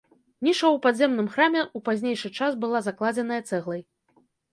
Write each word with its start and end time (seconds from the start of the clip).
Ніша 0.45 0.67
ў 0.67 0.77
падземным 0.85 1.27
храме 1.35 1.59
ў 1.75 1.79
пазнейшы 1.89 2.31
час 2.39 2.57
была 2.65 2.81
закладзеная 2.87 3.39
цэглай. 3.49 3.85